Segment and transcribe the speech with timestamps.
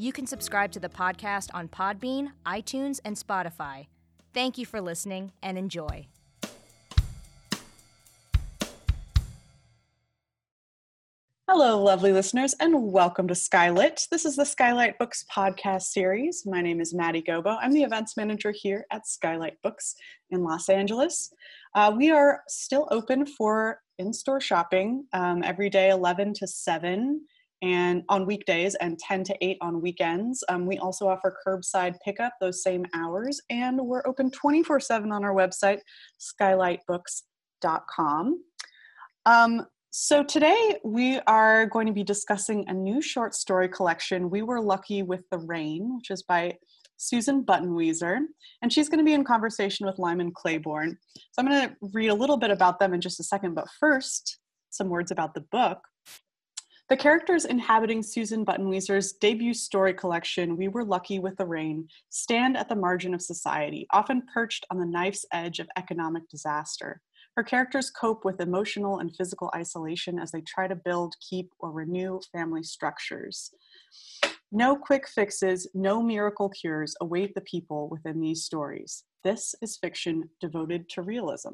[0.00, 3.88] You can subscribe to the podcast on Podbean, iTunes, and Spotify.
[4.32, 6.06] Thank you for listening and enjoy.
[11.46, 14.08] Hello, lovely listeners, and welcome to Skylit.
[14.08, 16.44] This is the Skylight Books podcast series.
[16.46, 17.58] My name is Maddie Gobo.
[17.60, 19.96] I'm the events manager here at Skylight Books
[20.30, 21.30] in Los Angeles.
[21.74, 27.20] Uh, we are still open for in store shopping um, every day, 11 to 7
[27.62, 30.44] and on weekdays and 10 to 8 on weekends.
[30.48, 35.24] Um, we also offer curbside pickup those same hours, and we're open 24 7 on
[35.24, 35.80] our website,
[36.18, 38.42] skylightbooks.com.
[39.26, 44.42] Um, so today we are going to be discussing a new short story collection, We
[44.42, 46.56] Were Lucky with the Rain, which is by
[46.96, 48.18] Susan Buttenwieser,
[48.62, 50.96] and she's going to be in conversation with Lyman Claiborne.
[51.16, 53.66] So I'm going to read a little bit about them in just a second, but
[53.80, 54.38] first,
[54.70, 55.80] some words about the book.
[56.90, 62.56] The characters inhabiting Susan Buttenwieser's debut story collection, We Were Lucky with the Rain, stand
[62.56, 67.00] at the margin of society, often perched on the knife's edge of economic disaster.
[67.36, 71.70] Her characters cope with emotional and physical isolation as they try to build, keep, or
[71.70, 73.54] renew family structures.
[74.50, 79.04] No quick fixes, no miracle cures await the people within these stories.
[79.22, 81.52] This is fiction devoted to realism.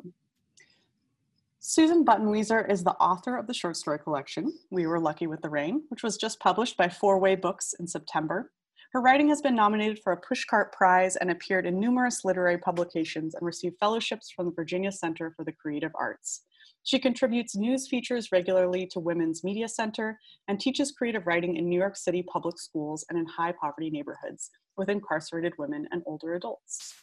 [1.68, 5.50] Susan Buttenwieser is the author of the short story collection, We Were Lucky with the
[5.50, 8.52] Rain, which was just published by Four Way Books in September.
[8.92, 13.34] Her writing has been nominated for a Pushcart Prize and appeared in numerous literary publications
[13.34, 16.42] and received fellowships from the Virginia Center for the Creative Arts.
[16.84, 21.80] She contributes news features regularly to Women's Media Center and teaches creative writing in New
[21.80, 26.94] York City public schools and in high poverty neighborhoods with incarcerated women and older adults.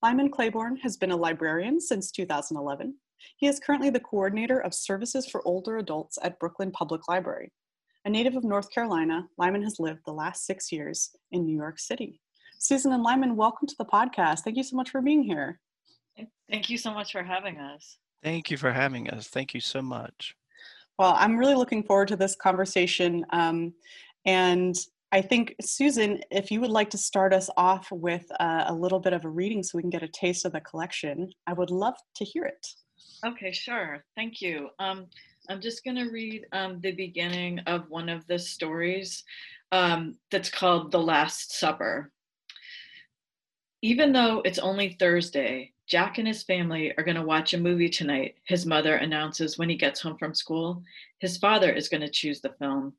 [0.00, 2.94] Lyman Claiborne has been a librarian since 2011.
[3.36, 7.52] He is currently the coordinator of services for older adults at Brooklyn Public Library.
[8.04, 11.78] A native of North Carolina, Lyman has lived the last six years in New York
[11.78, 12.20] City.
[12.58, 14.40] Susan and Lyman, welcome to the podcast.
[14.40, 15.60] Thank you so much for being here.
[16.50, 17.98] Thank you so much for having us.
[18.22, 19.28] Thank you for having us.
[19.28, 20.34] Thank you so much.
[20.98, 23.26] Well, I'm really looking forward to this conversation.
[23.30, 23.74] Um,
[24.24, 24.74] and
[25.12, 29.00] I think, Susan, if you would like to start us off with uh, a little
[29.00, 31.70] bit of a reading so we can get a taste of the collection, I would
[31.70, 32.66] love to hear it.
[33.24, 34.04] Okay, sure.
[34.14, 34.70] Thank you.
[34.78, 35.06] Um,
[35.48, 39.24] I'm just going to read um, the beginning of one of the stories
[39.72, 42.10] um, that's called The Last Supper.
[43.82, 47.88] Even though it's only Thursday, Jack and his family are going to watch a movie
[47.88, 50.82] tonight, his mother announces when he gets home from school.
[51.18, 52.92] His father is going to choose the film.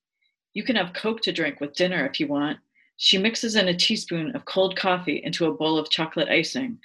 [0.53, 2.57] You can have Coke to drink with dinner if you want.
[2.95, 6.79] She mixes in a teaspoon of cold coffee into a bowl of chocolate icing.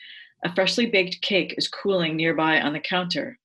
[0.45, 3.39] A freshly baked cake is cooling nearby on the counter.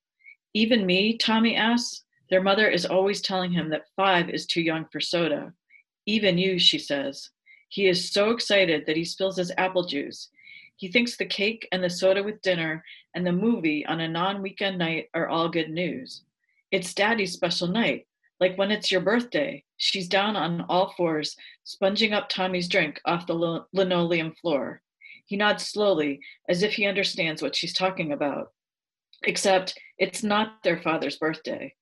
[0.53, 2.03] Even me, Tommy asks.
[2.29, 5.53] Their mother is always telling him that five is too young for soda.
[6.05, 7.29] Even you, she says.
[7.69, 10.29] He is so excited that he spills his apple juice.
[10.77, 12.83] He thinks the cake and the soda with dinner
[13.13, 16.23] and the movie on a non weekend night are all good news.
[16.71, 18.07] It's daddy's special night,
[18.39, 19.63] like when it's your birthday.
[19.77, 24.81] She's down on all fours, sponging up Tommy's drink off the linoleum floor.
[25.27, 28.51] He nods slowly, as if he understands what she's talking about.
[29.24, 31.75] Except it's not their father's birthday.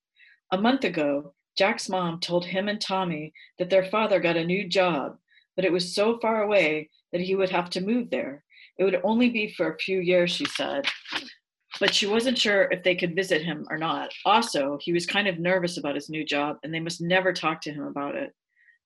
[0.51, 4.67] A month ago, Jack's mom told him and Tommy that their father got a new
[4.67, 5.17] job,
[5.55, 8.43] but it was so far away that he would have to move there.
[8.77, 10.85] It would only be for a few years, she said.
[11.79, 14.11] But she wasn't sure if they could visit him or not.
[14.25, 17.61] Also, he was kind of nervous about his new job, and they must never talk
[17.61, 18.33] to him about it.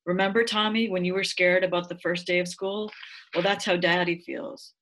[0.09, 2.91] Remember, Tommy, when you were scared about the first day of school?
[3.35, 4.73] Well, that's how daddy feels.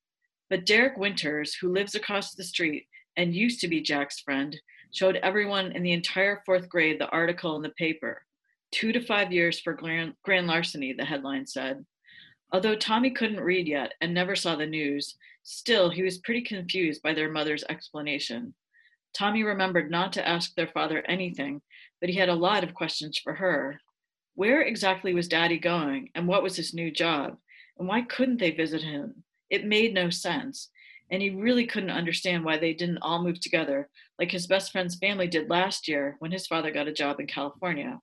[0.49, 2.87] But Derek Winters, who lives across the street
[3.17, 4.55] and used to be Jack's friend,
[4.93, 8.21] showed everyone in the entire fourth grade the article in the paper.
[8.71, 11.85] Two to five years for grand, grand larceny, the headline said.
[12.53, 17.01] Although Tommy couldn't read yet and never saw the news, still he was pretty confused
[17.01, 18.53] by their mother's explanation.
[19.13, 21.61] Tommy remembered not to ask their father anything,
[21.99, 23.81] but he had a lot of questions for her.
[24.37, 27.37] Where exactly was Daddy going, and what was his new job?
[27.79, 29.23] And why couldn't they visit him?
[29.49, 30.69] It made no sense.
[31.09, 33.89] And he really couldn't understand why they didn't all move together,
[34.19, 37.25] like his best friend's family did last year when his father got a job in
[37.25, 37.99] California.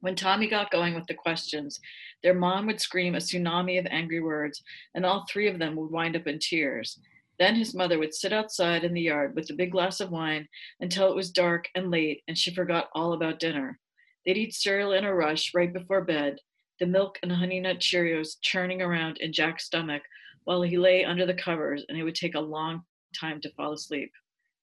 [0.00, 1.80] When Tommy got going with the questions,
[2.22, 4.62] their mom would scream a tsunami of angry words,
[4.94, 7.00] and all three of them would wind up in tears.
[7.38, 10.48] Then his mother would sit outside in the yard with a big glass of wine
[10.80, 13.80] until it was dark and late and she forgot all about dinner.
[14.26, 16.40] They'd eat cereal in a rush right before bed,
[16.80, 20.02] the milk and honey nut Cheerios churning around in Jack's stomach
[20.44, 22.82] while he lay under the covers, and it would take a long
[23.18, 24.12] time to fall asleep.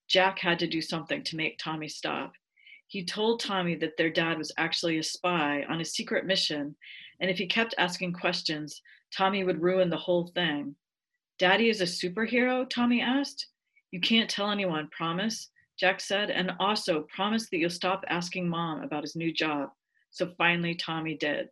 [0.09, 2.33] Jack had to do something to make Tommy stop.
[2.87, 6.75] He told Tommy that their dad was actually a spy on a secret mission,
[7.21, 8.81] and if he kept asking questions,
[9.15, 10.75] Tommy would ruin the whole thing.
[11.39, 12.69] Daddy is a superhero?
[12.69, 13.47] Tommy asked.
[13.91, 15.49] You can't tell anyone, promise?
[15.79, 19.69] Jack said, and also promise that you'll stop asking mom about his new job.
[20.11, 21.49] So finally, Tommy did.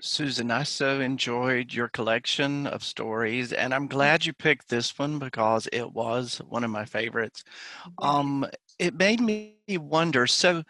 [0.00, 5.18] Susan, I so enjoyed your collection of stories, and I'm glad you picked this one
[5.18, 7.44] because it was one of my favorites.
[8.00, 8.46] Um,
[8.78, 10.62] it made me wonder so,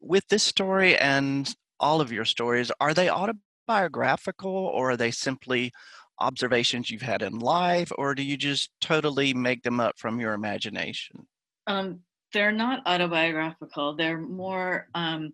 [0.00, 5.72] with this story and all of your stories, are they autobiographical or are they simply
[6.18, 10.32] observations you've had in life, or do you just totally make them up from your
[10.32, 11.26] imagination?
[11.66, 12.00] Um,
[12.32, 15.32] they're not autobiographical, they're more um,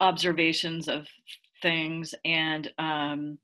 [0.00, 1.06] observations of
[1.62, 3.38] things and um,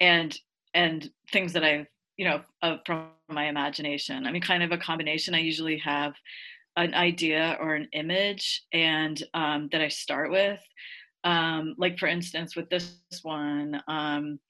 [0.00, 0.38] and
[0.74, 1.86] and things that I've
[2.16, 4.26] you know uh, from my imagination.
[4.26, 5.34] I mean, kind of a combination.
[5.34, 6.14] I usually have
[6.76, 10.60] an idea or an image and um, that I start with.
[11.24, 14.40] Um, like for instance, with this one, um,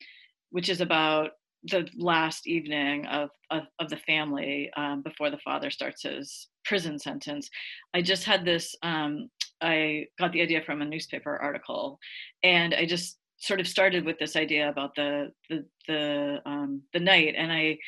[0.52, 1.30] which is about
[1.64, 6.98] the last evening of of, of the family um, before the father starts his prison
[6.98, 7.50] sentence.
[7.94, 8.74] I just had this.
[8.82, 9.28] Um,
[9.60, 11.98] I got the idea from a newspaper article,
[12.42, 17.00] and I just sort of started with this idea about the the the um, the
[17.00, 17.78] night, and I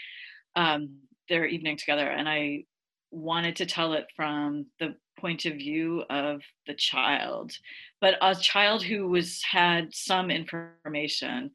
[0.57, 0.97] um,
[1.29, 2.65] their evening together, and I
[3.11, 7.53] wanted to tell it from the point of view of the child,
[8.01, 11.51] but a child who was had some information,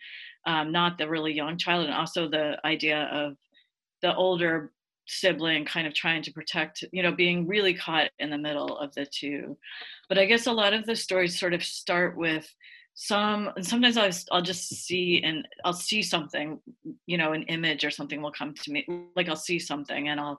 [0.46, 3.38] um, not the really young child, and also the idea of
[4.02, 4.72] the older
[5.08, 8.94] sibling kind of trying to protect, you know, being really caught in the middle of
[8.94, 9.58] the two.
[10.08, 12.48] But I guess a lot of the stories sort of start with
[13.02, 16.60] some and sometimes I'll, I'll just see and i'll see something
[17.06, 18.86] you know an image or something will come to me
[19.16, 20.38] like i'll see something and i'll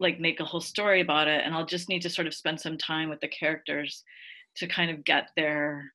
[0.00, 2.60] like make a whole story about it and i'll just need to sort of spend
[2.60, 4.02] some time with the characters
[4.56, 5.92] to kind of get their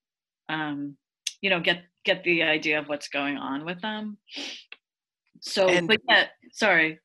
[0.47, 0.95] um
[1.41, 4.17] you know get get the idea of what's going on with them
[5.41, 6.99] so and, but yeah sorry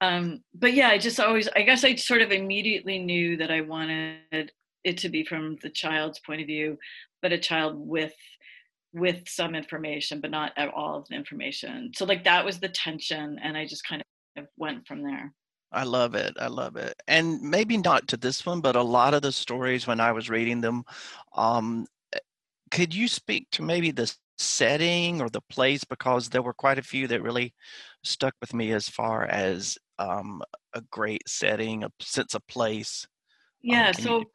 [0.00, 3.60] um but yeah i just always i guess i sort of immediately knew that i
[3.60, 4.52] wanted
[4.84, 6.76] it to be from the child's point of view
[7.22, 8.14] but a child with
[8.92, 12.68] with some information but not at all of the information so like that was the
[12.68, 14.02] tension and i just kind
[14.36, 15.32] of went from there
[15.70, 16.34] I love it.
[16.40, 16.94] I love it.
[17.08, 20.30] And maybe not to this one, but a lot of the stories when I was
[20.30, 20.84] reading them,
[21.34, 21.86] um,
[22.70, 25.84] could you speak to maybe the setting or the place?
[25.84, 27.54] Because there were quite a few that really
[28.04, 30.42] stuck with me as far as um,
[30.74, 33.06] a great setting, a sense of place.
[33.06, 33.88] Um, yeah.
[33.88, 34.26] Um, so, you...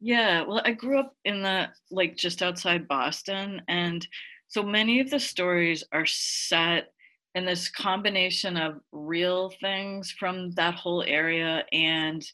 [0.00, 0.42] yeah.
[0.42, 4.06] Well, I grew up in the like just outside Boston, and
[4.48, 6.88] so many of the stories are set
[7.34, 12.24] in this combination of real things from that whole area and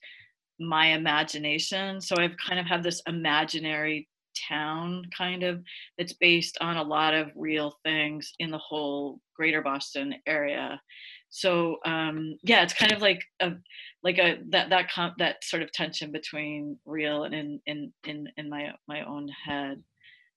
[0.60, 4.08] my imagination so i've kind of had this imaginary
[4.48, 5.62] town kind of
[5.98, 10.80] that's based on a lot of real things in the whole greater boston area
[11.30, 13.52] so um yeah it's kind of like a
[14.02, 18.28] like a that that com- that sort of tension between real and in in in,
[18.36, 19.82] in my my own head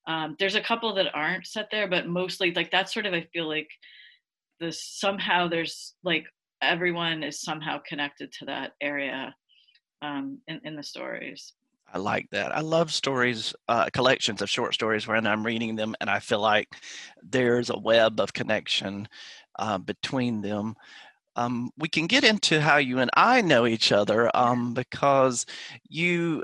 [0.08, 3.26] um there's a couple that aren't set there but mostly like that's sort of i
[3.34, 3.70] feel like
[4.60, 6.26] this somehow there's like
[6.62, 9.34] everyone is somehow connected to that area
[10.02, 11.54] um, in, in the stories.
[11.94, 12.56] I like that.
[12.56, 16.40] I love stories, uh, collections of short stories when I'm reading them, and I feel
[16.42, 16.68] like
[17.24, 19.08] there's a web of connection
[19.58, 20.76] uh, between them.
[21.36, 25.46] Um, we can get into how you and I know each other um, because
[25.88, 26.44] you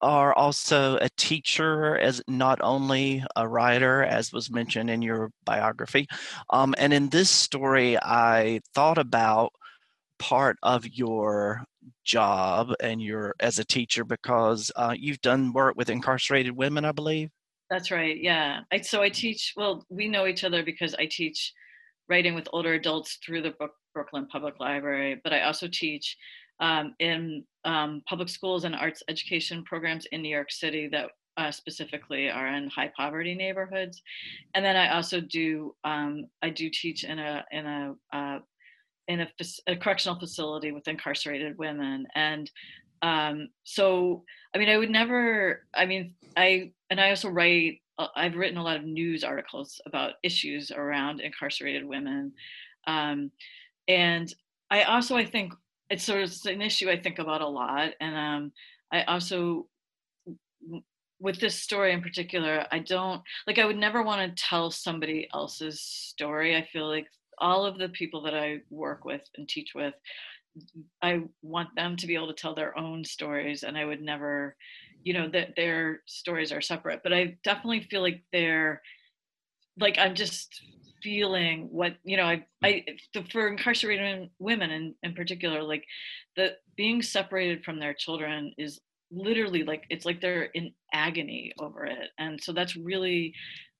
[0.00, 6.06] are also a teacher, as not only a writer, as was mentioned in your biography.
[6.50, 9.52] Um, and in this story, I thought about
[10.18, 11.64] part of your
[12.04, 16.92] job and your as a teacher because uh, you've done work with incarcerated women, I
[16.92, 17.30] believe.
[17.70, 18.16] That's right.
[18.20, 18.60] Yeah.
[18.72, 19.52] I, so I teach.
[19.56, 21.52] Well, we know each other because I teach
[22.08, 23.54] writing with older adults through the
[23.92, 26.16] Brooklyn Public Library, but I also teach
[26.60, 31.50] um, in um, public schools and arts education programs in New York City that uh,
[31.50, 34.02] specifically are in high poverty neighborhoods,
[34.54, 38.38] and then I also do um, I do teach in a in a uh,
[39.08, 39.28] in a,
[39.66, 42.50] a, correctional facility with incarcerated women, and
[43.02, 44.22] um, so
[44.54, 48.58] I mean I would never I mean I and I also write uh, I've written
[48.58, 52.32] a lot of news articles about issues around incarcerated women,
[52.86, 53.30] um,
[53.88, 54.32] and
[54.70, 55.54] I also I think
[55.90, 58.52] it's sort of an issue I think about a lot, and um,
[58.92, 59.66] I also
[61.20, 65.28] with this story in particular, I don't like I would never want to tell somebody
[65.34, 66.56] else's story.
[66.56, 67.06] I feel like
[67.40, 69.94] all of the people that I work with and teach with,
[71.02, 74.56] I want them to be able to tell their own stories and I would never,
[75.04, 77.00] you know, that their stories are separate.
[77.02, 78.82] But I definitely feel like they're
[79.78, 80.60] like I'm just
[81.02, 82.84] feeling what you know i i
[83.30, 85.84] for incarcerated women in, in particular like
[86.36, 88.80] the being separated from their children is
[89.10, 93.32] literally like it's like they're in agony over it and so that's really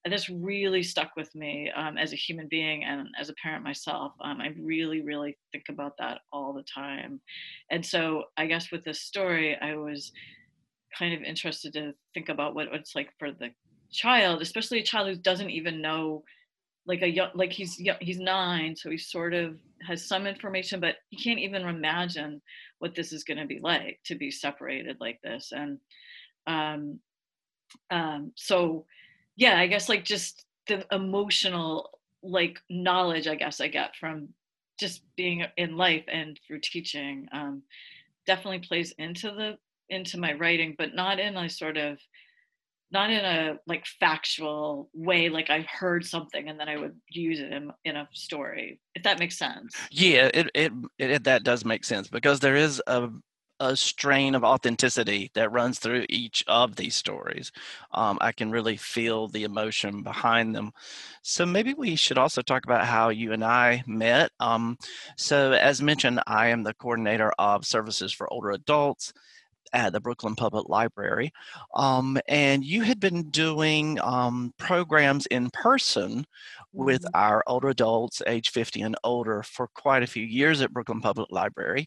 [0.05, 4.13] that's really stuck with me um, as a human being and as a parent myself
[4.23, 7.21] um, i really really think about that all the time.
[7.71, 10.13] And so i guess with this story i was
[10.99, 13.51] kind of interested to think about what it's like for the
[13.91, 16.23] child especially a child who doesn't even know
[16.87, 20.97] like a young like he's he's nine so he sort of has some information but
[21.11, 22.41] he can't even imagine
[22.79, 25.53] what this is going to be like to be separated like this.
[25.53, 25.79] And
[26.47, 26.99] um
[27.91, 28.87] um so
[29.39, 34.29] yeah i guess like just the emotional like knowledge i guess i get from
[34.79, 37.63] just being in life and through teaching um
[38.27, 39.57] definitely plays into the
[39.89, 41.99] into my writing but not in a sort of
[42.91, 47.39] not in a like factual way like i heard something and then i would use
[47.39, 49.75] it in, in a story if that makes sense.
[49.91, 53.09] Yeah it, it, it that does make sense because there is a
[53.61, 57.53] a strain of authenticity that runs through each of these stories.
[57.93, 60.73] Um, I can really feel the emotion behind them.
[61.23, 64.31] So maybe we should also talk about how you and I met.
[64.41, 64.79] Um,
[65.17, 69.13] so, as mentioned, I am the coordinator of services for older adults
[69.73, 71.33] at the Brooklyn Public Library.
[71.75, 76.27] Um, and you had been doing um, programs in person
[76.73, 77.17] with mm-hmm.
[77.17, 81.31] our older adults, age 50 and older, for quite a few years at Brooklyn Public
[81.31, 81.87] Library.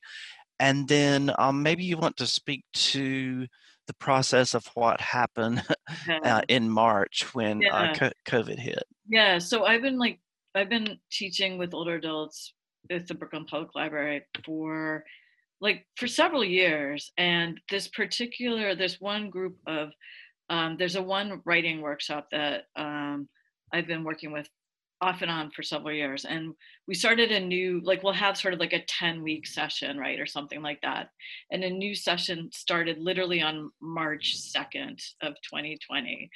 [0.62, 3.48] And then um, maybe you want to speak to
[3.88, 5.64] the process of what happened
[6.24, 8.08] uh, in March when uh, yeah.
[8.08, 8.84] uh, COVID hit.
[9.10, 10.20] Yeah, so I've been like,
[10.56, 12.54] I've been teaching with older adults
[12.90, 15.04] at the Brooklyn Public Library for
[15.62, 19.92] like for several years and this particular this one group of
[20.50, 23.30] um, there's a one writing workshop that um,
[23.72, 24.50] i've been working with
[25.02, 26.54] off and on for several years and
[26.88, 30.20] we started a new like we'll have sort of like a 10 week session right
[30.20, 31.10] or something like that
[31.52, 36.30] and a new session started literally on march 2nd of 2020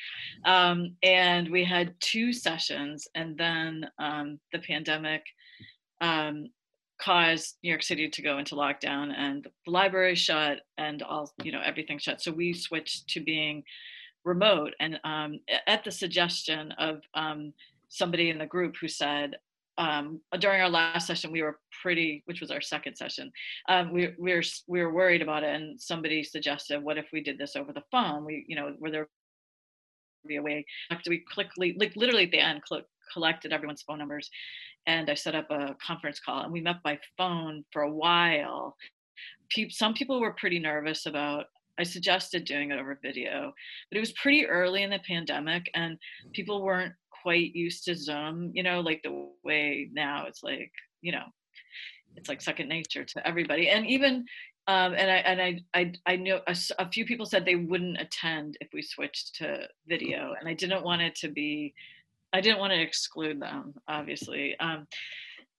[0.46, 5.24] um, and we had two sessions and then um, the pandemic
[6.02, 6.50] um,
[7.00, 11.52] caused New York City to go into lockdown and the library shut and all, you
[11.52, 12.22] know, everything shut.
[12.22, 13.64] So we switched to being
[14.24, 14.74] remote.
[14.80, 17.54] And um, at the suggestion of um,
[17.90, 19.36] somebody in the group who said,
[19.78, 23.32] um, during our last session, we were pretty, which was our second session,
[23.68, 25.54] um, we, we, were, we were worried about it.
[25.54, 28.24] And somebody suggested, what if we did this over the phone?
[28.24, 29.08] We, you know, were there
[30.28, 34.00] be a way after we quickly, like literally at the end, cl- collected everyone's phone
[34.00, 34.30] numbers
[34.88, 38.76] and I set up a conference call and we met by phone for a while.
[39.70, 41.46] some people were pretty nervous about
[41.78, 43.54] I suggested doing it over video,
[43.90, 45.98] but it was pretty early in the pandemic and
[46.32, 46.94] people weren't
[47.26, 51.24] quite used to Zoom, you know, like the way now it's like, you know,
[52.16, 53.68] it's like second nature to everybody.
[53.70, 54.26] And even
[54.68, 58.00] um, and I and I I, I know a, a, few people said they wouldn't
[58.00, 61.74] attend if we switched to video, and I didn't want it to be
[62.32, 64.56] I didn't want to exclude them, obviously.
[64.60, 64.86] Um,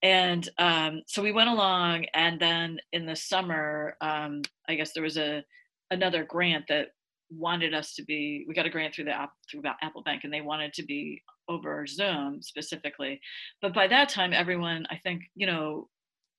[0.01, 5.03] and um, so we went along, and then in the summer, um, I guess there
[5.03, 5.43] was a
[5.91, 6.89] another grant that
[7.29, 8.45] wanted us to be.
[8.47, 9.15] We got a grant through the
[9.51, 13.21] through Apple Bank, and they wanted to be over Zoom specifically.
[13.61, 15.89] But by that time, everyone, I think, you know,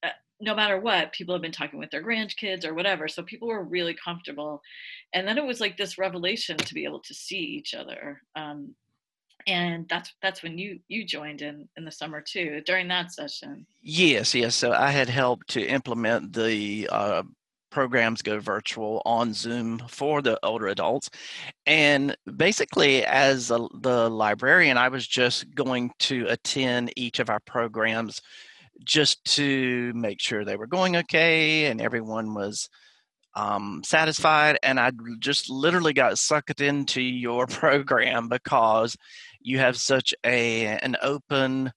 [0.02, 0.10] uh,
[0.40, 3.08] no matter what, people have been talking with their grandkids or whatever.
[3.08, 4.62] So people were really comfortable.
[5.12, 8.20] And then it was like this revelation to be able to see each other.
[8.36, 8.74] Um,
[9.46, 13.64] and that's that's when you you joined in in the summer too during that session
[13.80, 17.22] yes yes so i had helped to implement the uh,
[17.70, 21.10] programs go virtual on zoom for the older adults
[21.66, 27.40] and basically as a, the librarian i was just going to attend each of our
[27.40, 28.20] programs
[28.84, 32.68] just to make sure they were going okay and everyone was
[33.38, 34.58] um, satisfied.
[34.62, 38.96] And I just literally got sucked into your program because
[39.40, 41.72] you have such a an open,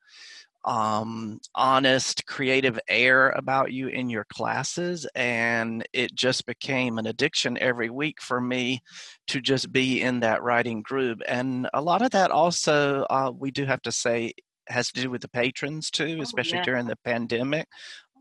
[0.63, 7.57] um, honest, creative air about you in your classes, and it just became an addiction
[7.57, 8.81] every week for me
[9.27, 11.21] to just be in that writing group.
[11.27, 14.33] And a lot of that also, uh, we do have to say,
[14.67, 16.63] has to do with the patrons too, Oh, especially yeah.
[16.65, 17.67] during the pandemic.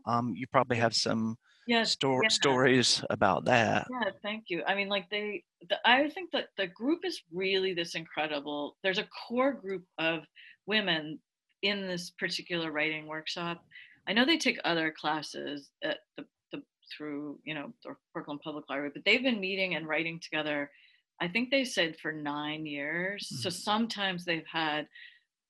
[0.05, 2.29] Um, you probably have some Yeah, sto- yeah.
[2.29, 3.87] stories about that.
[3.89, 4.63] Yeah, thank you.
[4.65, 8.77] I mean, like they, the, I think that the group is really this incredible.
[8.83, 10.23] There's a core group of
[10.65, 11.19] women
[11.61, 13.63] in this particular writing workshop.
[14.07, 16.63] I know they take other classes at the, the
[16.95, 20.71] through you know the Brooklyn Public Library, but they've been meeting and writing together.
[21.19, 23.27] I think they said for nine years.
[23.41, 23.51] So Mhm.
[23.51, 24.87] sometimes they've had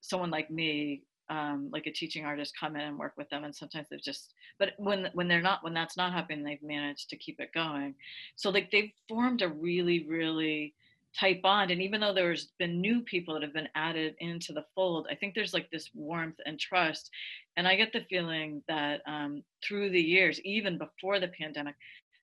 [0.01, 3.55] someone like me, um, like a teaching artist, come in and work with them, and
[3.55, 4.33] sometimes they've just.
[4.59, 7.95] But when when they're not when that's not happening, they've managed to keep it going.
[8.35, 10.75] So like they've formed a really really
[11.19, 14.65] tight bond, and even though there's been new people that have been added into the
[14.75, 17.09] fold, I think there's like this warmth and trust,
[17.57, 21.75] and I get the feeling that um, through the years, even before the pandemic,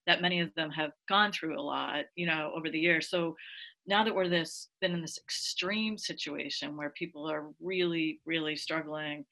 [0.06, 3.10] that many of them have gone through a lot, you know, over the years.
[3.10, 3.36] So
[3.88, 9.24] now that we're this been in this extreme situation where people are really really struggling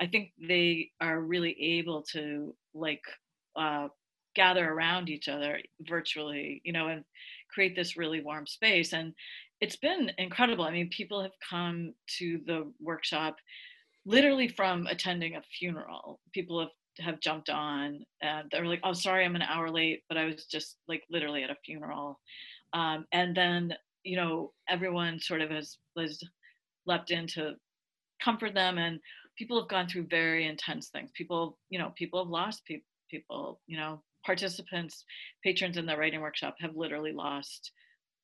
[0.00, 3.02] i think they are really able to like
[3.56, 3.88] uh,
[4.42, 5.52] gather around each other
[5.94, 7.04] virtually you know and
[7.52, 8.92] create this really warm space.
[8.92, 9.12] And
[9.60, 10.64] it's been incredible.
[10.64, 13.36] I mean people have come to the workshop
[14.06, 16.20] literally from attending a funeral.
[16.32, 20.18] People have have jumped on and they're like oh sorry i'm an hour late but
[20.18, 22.18] i was just like literally at a funeral.
[22.72, 23.74] Um, and then
[24.10, 26.12] you know everyone sort of has was
[26.86, 27.54] leapt in to
[28.26, 29.00] comfort them and
[29.38, 31.10] people have gone through very intense things.
[31.14, 35.04] People you know people have lost pe- people you know participants
[35.42, 37.72] patrons in the writing workshop have literally lost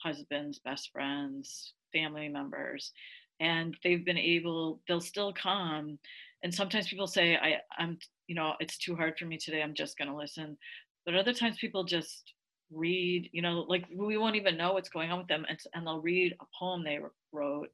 [0.03, 2.93] husbands best friends family members
[3.41, 5.99] and they've been able they'll still come.
[6.43, 9.75] And sometimes people say i i'm you know it's too hard for me today i'm
[9.75, 10.57] just going to listen.
[11.05, 12.33] But other times people just
[12.73, 15.87] read you know like we won't even know what's going on with them and, and
[15.87, 16.99] they'll read a poem they
[17.33, 17.69] wrote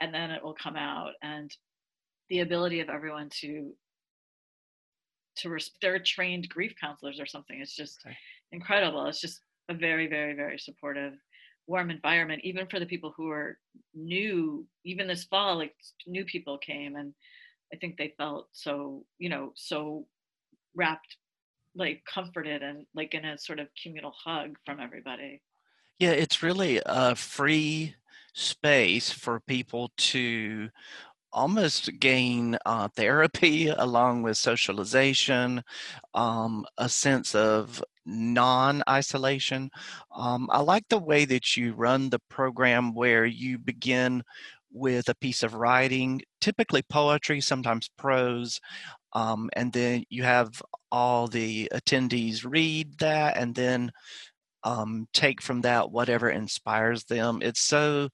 [0.00, 1.12] and then it will come out.
[1.22, 1.50] And
[2.30, 3.72] the ability of everyone to
[5.36, 7.60] to res- they're trained grief counselors or something.
[7.60, 8.04] It's just
[8.52, 9.06] incredible.
[9.06, 11.14] It's just a very very very supportive
[11.66, 13.56] warm environment even for the people who are
[13.94, 15.74] new even this fall like
[16.06, 17.14] new people came and
[17.72, 20.06] i think they felt so you know so
[20.74, 21.16] wrapped
[21.74, 25.42] like comforted and like in a sort of communal hug from everybody.
[25.98, 27.94] Yeah, it's really a free
[28.32, 30.68] space for people to
[31.34, 35.62] almost gain uh, therapy along with socialization,
[36.14, 39.70] um, a sense of non isolation.
[40.16, 44.22] Um, I like the way that you run the program where you begin
[44.72, 48.60] with a piece of writing, typically poetry, sometimes prose,
[49.12, 53.90] um, and then you have all the attendees read that and then
[54.64, 57.38] um, take from that whatever inspires them.
[57.42, 58.08] It's so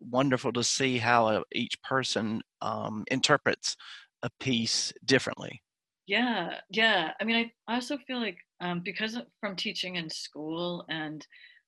[0.00, 3.76] wonderful to see how uh, each person um, interprets
[4.22, 5.62] a piece differently.
[6.06, 7.12] Yeah, yeah.
[7.20, 11.26] I mean, I I also feel like um, because from teaching in school and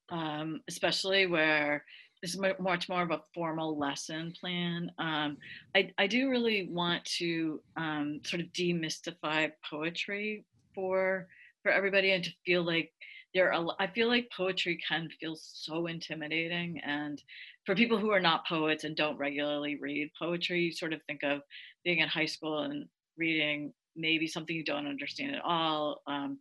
[0.09, 1.85] um, especially where
[2.23, 5.37] it's much more of a formal lesson plan, um,
[5.75, 11.27] I I do really want to um, sort of demystify poetry for
[11.63, 12.91] for everybody and to feel like
[13.35, 13.75] there are.
[13.79, 17.21] I feel like poetry can feel so intimidating and
[17.65, 21.21] for people who are not poets and don't regularly read poetry, you sort of think
[21.23, 21.41] of
[21.83, 22.85] being in high school and
[23.17, 26.01] reading maybe something you don't understand at all.
[26.07, 26.39] Um,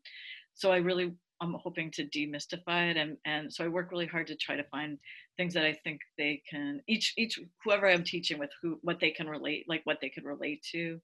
[0.55, 4.27] so I really I'm hoping to demystify it, and and so I work really hard
[4.29, 4.99] to try to find
[5.37, 9.11] things that I think they can each each whoever I'm teaching with who what they
[9.11, 11.01] can relate like what they can relate to.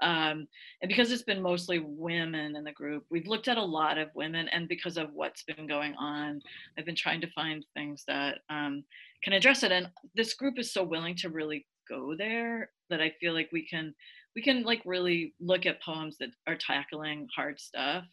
[0.00, 0.48] Um,
[0.80, 4.08] and because it's been mostly women in the group, we've looked at a lot of
[4.14, 6.40] women, and because of what's been going on,
[6.76, 8.84] I've been trying to find things that um,
[9.22, 9.70] can address it.
[9.70, 13.66] And this group is so willing to really go there that I feel like we
[13.66, 13.94] can
[14.34, 18.04] we can like really look at poems that are tackling hard stuff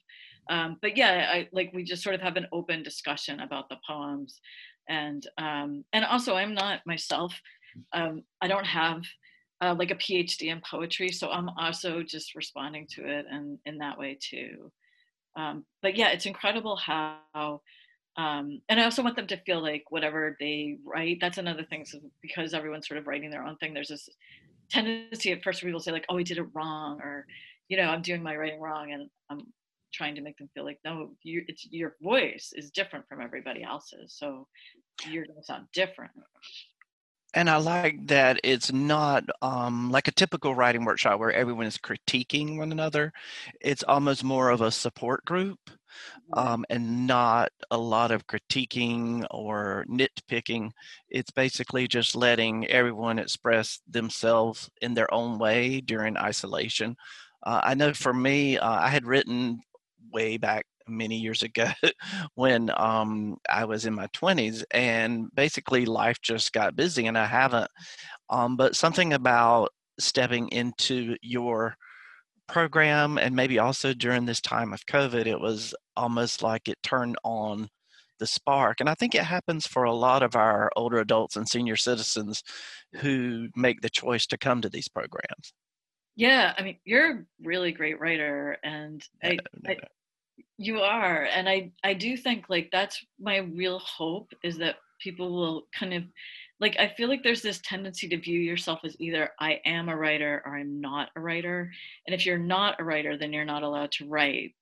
[0.50, 3.78] um, but yeah i like we just sort of have an open discussion about the
[3.88, 4.42] poems
[4.90, 7.34] and um, and also i'm not myself
[7.94, 9.02] um, i don't have
[9.62, 13.78] uh, like a phd in poetry so i'm also just responding to it and in
[13.78, 14.72] that way too.
[15.36, 17.62] Um, but yeah it's incredible how
[18.18, 21.86] um, and i also want them to feel like whatever they write that's another thing
[21.86, 24.10] so because everyone's sort of writing their own thing there's this
[24.70, 27.26] tendency at first where people say like oh he did it wrong or
[27.70, 29.46] you know i'm doing my writing wrong and i'm
[30.00, 33.62] trying to make them feel like no you it's your voice is different from everybody
[33.64, 34.48] else's so
[35.10, 36.12] you're going to sound different
[37.36, 41.78] and I like that it's not um, like a typical writing workshop where everyone is
[41.78, 43.14] critiquing one another.
[43.62, 45.60] It's almost more of a support group
[46.34, 50.72] um, and not a lot of critiquing or nitpicking.
[51.10, 56.96] It's basically just letting everyone express themselves in their own way during isolation.
[57.44, 59.60] Uh, I know for me, uh, I had written
[60.12, 61.68] way back many years ago
[62.36, 67.26] when um, I was in my 20s, and basically life just got busy, and I
[67.26, 67.70] haven't.
[68.30, 69.70] Um, but something about
[70.00, 71.76] stepping into your
[72.48, 77.18] program, and maybe also during this time of COVID, it was almost like it turned
[77.24, 77.70] on
[78.20, 78.80] the spark.
[78.80, 82.44] And I think it happens for a lot of our older adults and senior citizens
[82.98, 85.54] who make the choice to come to these programs.
[86.16, 89.78] Yeah, I mean, you're a really great writer, and I, I,
[90.60, 95.34] you are, and I I do think like that's my real hope is that people
[95.34, 96.04] will kind of
[96.60, 99.96] like I feel like there's this tendency to view yourself as either I am a
[99.96, 101.72] writer or I'm not a writer,
[102.06, 104.54] and if you're not a writer, then you're not allowed to write.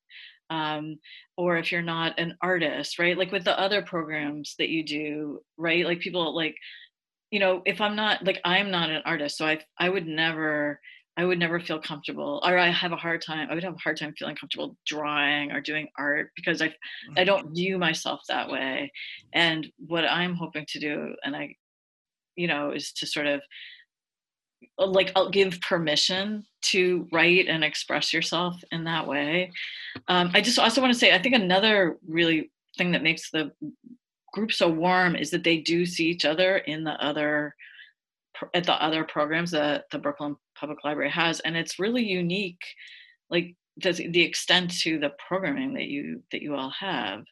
[0.51, 0.99] Um,
[1.36, 3.17] or if you're not an artist, right?
[3.17, 5.86] Like with the other programs that you do, right?
[5.86, 6.55] Like people like,
[7.31, 10.79] you know, if I'm not like I'm not an artist, so I I would never
[11.17, 13.47] I would never feel comfortable, or I have a hard time.
[13.49, 16.69] I would have a hard time feeling comfortable drawing or doing art because I, I
[16.69, 17.25] mm-hmm.
[17.25, 18.91] don't view myself that way.
[19.34, 21.56] And what I'm hoping to do, and I,
[22.36, 23.41] you know, is to sort of
[24.77, 29.51] like I'll give permission to write and express yourself in that way.
[30.08, 33.51] Um, I just also want to say, I think another really thing that makes the
[34.34, 37.56] group so warm is that they do see each other in the other
[38.54, 42.63] at the other programs that the Brooklyn Public Library has, and it's really unique,
[43.30, 47.23] like does the extent to the programming that you that you all have.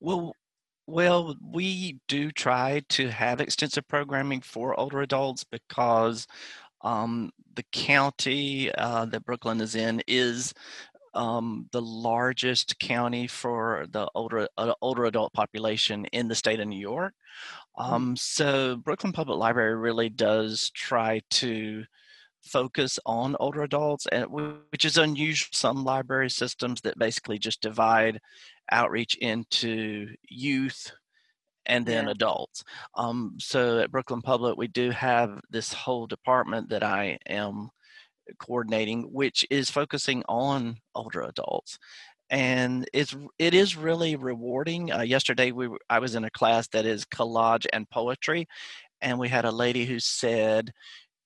[0.00, 0.34] Well,
[0.86, 6.26] well, we do try to have extensive programming for older adults because
[6.82, 10.52] um, the county uh, that Brooklyn is in is
[11.14, 16.68] um, the largest county for the older uh, older adult population in the state of
[16.68, 17.14] New York.
[17.78, 17.94] Mm-hmm.
[17.94, 21.84] Um, so Brooklyn Public Library really does try to
[22.42, 24.26] focus on older adults, and
[24.70, 25.48] which is unusual.
[25.52, 28.20] Some library systems that basically just divide
[28.70, 30.92] outreach into youth
[31.66, 32.10] and then yeah.
[32.10, 32.64] adults.
[32.96, 37.70] Um, so at Brooklyn Public, we do have this whole department that I am
[38.38, 41.78] coordinating, which is focusing on older adults.
[42.30, 44.92] And it's it is really rewarding.
[44.92, 48.46] Uh, yesterday, we I was in a class that is collage and poetry,
[49.02, 50.72] and we had a lady who said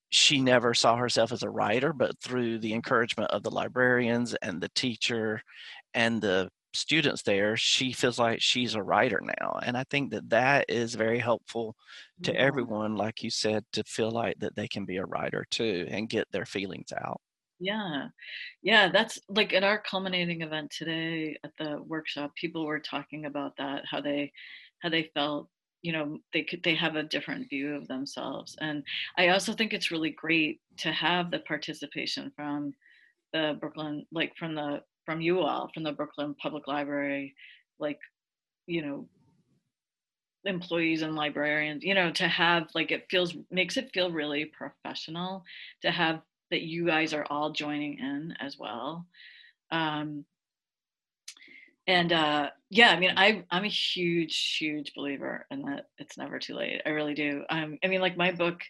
[0.09, 4.61] she never saw herself as a writer, but through the encouragement of the librarians and
[4.61, 5.41] the teacher
[5.93, 9.59] and the students there, she feels like she's a writer now.
[9.63, 11.75] And I think that that is very helpful
[12.23, 12.39] to yeah.
[12.39, 16.09] everyone, like you said, to feel like that they can be a writer too and
[16.09, 17.21] get their feelings out.
[17.59, 18.07] Yeah.
[18.61, 18.89] Yeah.
[18.89, 23.83] That's like at our culminating event today at the workshop, people were talking about that,
[23.89, 24.31] how they,
[24.79, 25.49] how they felt
[25.81, 28.83] you know they could they have a different view of themselves and
[29.17, 32.73] i also think it's really great to have the participation from
[33.31, 37.33] the brooklyn like from the from you all from the brooklyn public library
[37.79, 37.99] like
[38.67, 39.07] you know
[40.45, 45.43] employees and librarians you know to have like it feels makes it feel really professional
[45.81, 49.05] to have that you guys are all joining in as well.
[49.71, 50.25] Um
[51.89, 56.39] and uh yeah i mean i i'm a huge huge believer in that it's never
[56.39, 56.81] too late.
[56.85, 57.43] I really do.
[57.49, 58.61] Um i mean like my book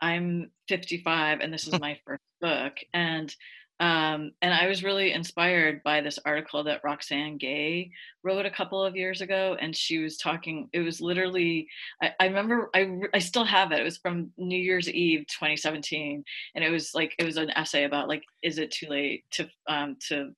[0.00, 3.34] i'm 55 and this is my first book and
[3.78, 7.90] um, and I was really inspired by this article that Roxane Gay
[8.22, 9.56] wrote a couple of years ago.
[9.60, 11.68] And she was talking, it was literally,
[12.00, 13.80] I, I, remember, I, I still have it.
[13.80, 16.24] It was from New Year's Eve 2017.
[16.54, 19.48] And it was like, it was an essay about like, is it too late to,
[19.68, 20.30] um, to,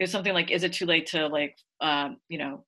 [0.00, 2.64] it was something like, is it too late to like, um, you know,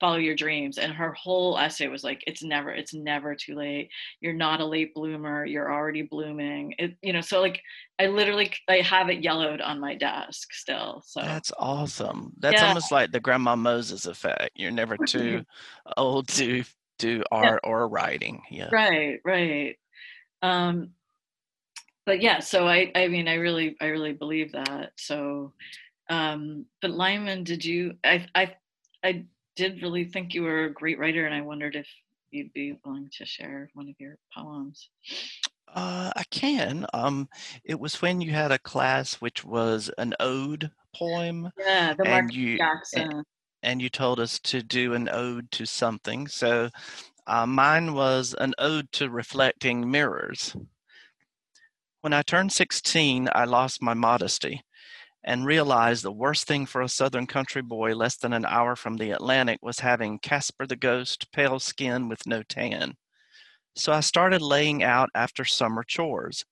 [0.00, 3.90] follow your dreams and her whole essay was like it's never it's never too late.
[4.20, 5.44] You're not a late bloomer.
[5.44, 6.74] You're already blooming.
[6.78, 7.60] It you know so like
[7.98, 11.20] i literally i have it yellowed on my desk still so.
[11.20, 12.32] That's awesome.
[12.38, 12.68] That's yeah.
[12.68, 14.52] almost like the grandma moses effect.
[14.56, 15.44] You're never too
[15.96, 16.64] old to
[16.98, 17.70] do art yeah.
[17.70, 18.42] or writing.
[18.50, 18.70] Yeah.
[18.72, 19.76] Right right.
[20.42, 20.90] Um
[22.06, 25.52] but yeah so i i mean i really i really believe that so
[26.08, 28.52] um but lyman did you i i
[29.04, 29.24] i
[29.60, 31.86] did really think you were a great writer, and I wondered if
[32.30, 34.88] you'd be willing to share one of your poems.
[35.68, 36.86] Uh, I can.
[36.94, 37.28] Um,
[37.62, 42.10] it was when you had a class which was an ode poem, Yeah, the and
[42.10, 42.58] Mark you
[42.96, 43.24] and,
[43.62, 46.26] and you told us to do an ode to something.
[46.26, 46.70] So
[47.26, 50.56] uh, mine was an ode to reflecting mirrors.
[52.00, 54.62] When I turned 16, I lost my modesty
[55.22, 58.96] and realized the worst thing for a southern country boy less than an hour from
[58.96, 62.94] the Atlantic was having Casper the Ghost, pale skin with no tan.
[63.76, 66.44] So I started laying out after summer chores.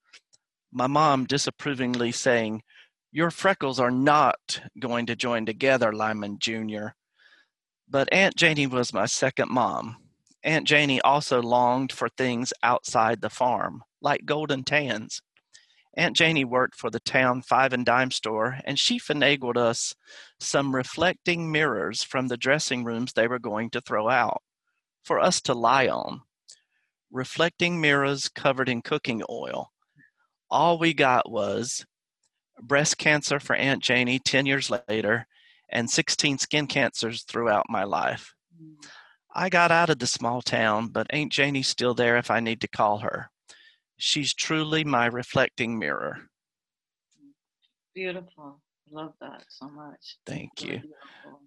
[0.72, 2.62] My mom disapprovingly saying,
[3.10, 6.88] Your freckles are not going to join together, Lyman Jr.
[7.88, 9.96] But Aunt Janie was my second mom.
[10.44, 15.20] Aunt Janie also longed for things outside the farm, like golden tans.
[15.98, 19.96] Aunt Janie worked for the town five and dime store, and she finagled us
[20.38, 24.40] some reflecting mirrors from the dressing rooms they were going to throw out
[25.02, 26.20] for us to lie on.
[27.10, 29.72] Reflecting mirrors covered in cooking oil.
[30.48, 31.84] All we got was
[32.62, 35.26] breast cancer for Aunt Janie 10 years later
[35.68, 38.34] and 16 skin cancers throughout my life.
[38.62, 38.86] Mm.
[39.34, 42.60] I got out of the small town, but Aunt Janie's still there if I need
[42.60, 43.30] to call her.
[43.98, 46.28] She's truly my reflecting mirror.
[47.94, 48.60] Beautiful.
[48.90, 50.18] Love that so much.
[50.24, 50.80] Thank Really you.
[50.80, 51.40] beautiful.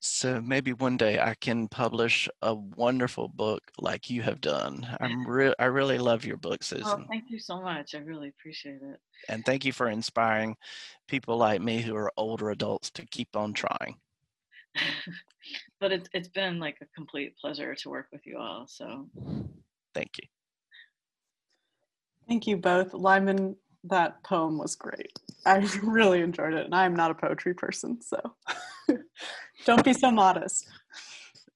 [0.00, 4.86] So maybe one day I can publish a wonderful book like you have done.
[4.98, 7.94] I'm re- I really love your book, Oh, thank you so much.
[7.94, 8.98] I really appreciate it.
[9.28, 10.56] and thank you for inspiring
[11.06, 13.96] people like me who are older adults to keep on trying.
[15.80, 18.66] but it's it's been like a complete pleasure to work with you all.
[18.66, 19.06] So
[19.92, 20.39] Thank you.
[22.30, 22.94] Thank you both.
[22.94, 25.18] Lyman, that poem was great.
[25.44, 28.36] I really enjoyed it, and I'm not a poetry person, so
[29.66, 30.68] don't be so modest.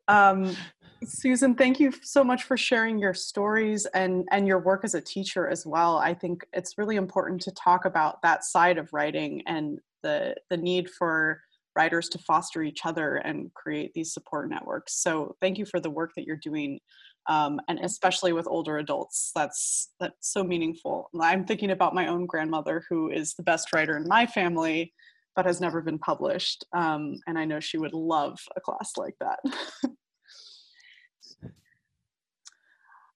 [0.09, 0.57] Um,
[1.05, 5.01] Susan, thank you so much for sharing your stories and, and your work as a
[5.01, 5.99] teacher as well.
[5.99, 10.57] I think it's really important to talk about that side of writing and the, the
[10.57, 11.41] need for
[11.77, 15.01] writers to foster each other and create these support networks.
[15.01, 16.81] So thank you for the work that you're doing
[17.27, 21.09] um, and especially with older adults that's that's so meaningful.
[21.21, 24.93] I'm thinking about my own grandmother who is the best writer in my family
[25.37, 29.17] but has never been published um, and i know she would love a class like
[29.21, 29.39] that.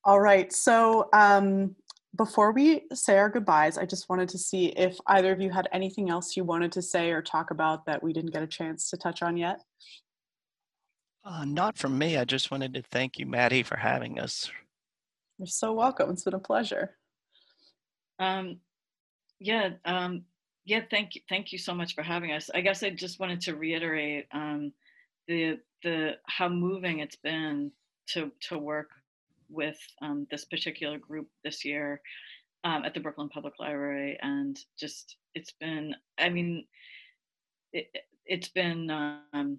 [0.05, 1.77] All right so um,
[2.17, 5.69] before we say our goodbyes i just wanted to see if either of you had
[5.73, 8.89] anything else you wanted to say or talk about that we didn't get a chance
[8.91, 9.61] to touch on yet
[11.29, 12.17] Uh, not from me.
[12.17, 14.51] I just wanted to thank you, Maddie, for having us.
[15.39, 16.97] you're so welcome it's been a pleasure
[18.19, 18.59] um
[19.39, 20.25] yeah, um
[20.65, 22.51] yeah, thank you thank you so much for having us.
[22.55, 24.73] I guess I just wanted to reiterate um
[25.29, 27.71] the the how moving it's been
[28.09, 28.91] to to work
[29.49, 32.01] with um, this particular group this year
[32.65, 35.95] um, at the Brooklyn Public Library, and just it's been.
[36.19, 36.67] I mean,
[37.73, 37.87] it,
[38.27, 39.59] it's been um,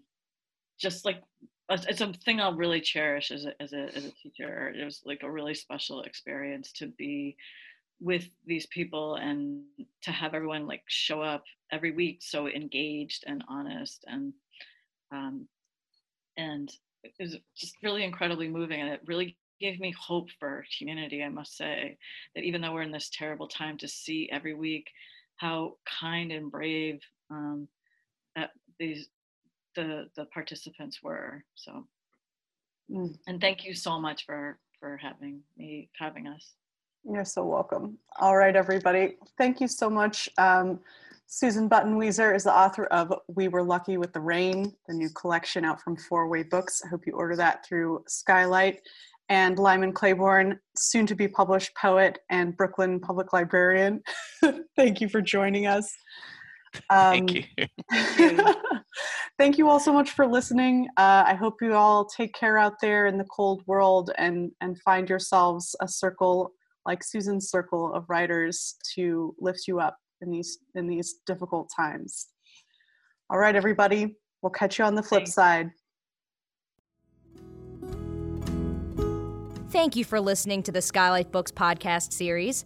[0.79, 1.23] just like
[1.69, 4.73] it's it's a thing I'll really cherish as a as a as a teacher.
[4.75, 7.37] It was like a really special experience to be
[8.01, 9.63] with these people and
[10.01, 14.33] to have everyone like show up every week so engaged and honest and
[15.11, 15.47] um,
[16.37, 16.71] and
[17.03, 21.27] it was just really incredibly moving and it really gave me hope for humanity i
[21.27, 21.97] must say
[22.35, 24.89] that even though we're in this terrible time to see every week
[25.35, 27.67] how kind and brave um,
[28.79, 29.09] these
[29.75, 31.85] the the participants were so
[32.91, 33.15] Mm.
[33.27, 36.55] and thank you so much for for having me having us
[37.03, 37.97] You're so welcome.
[38.19, 39.15] All right, everybody.
[39.37, 40.27] Thank you so much.
[40.37, 40.79] Um,
[41.27, 45.63] Susan Buttenwieser is the author of We Were Lucky with the Rain, the new collection
[45.63, 46.81] out from Four Way Books.
[46.83, 48.81] I hope you order that through Skylight.
[49.29, 54.01] And Lyman Claiborne, soon to be published poet and Brooklyn public librarian.
[54.75, 55.87] Thank you for joining us.
[56.89, 58.53] Thank Um, you.
[59.37, 60.87] Thank you all so much for listening.
[60.97, 64.79] Uh, I hope you all take care out there in the cold world and and
[64.81, 66.51] find yourselves a circle
[66.85, 72.27] like Susan's circle of writers to lift you up in these in these difficult times.
[73.29, 74.15] All right, everybody.
[74.41, 75.33] We'll catch you on the flip Thanks.
[75.33, 75.71] side.
[79.69, 82.65] Thank you for listening to the Skylight Books podcast series.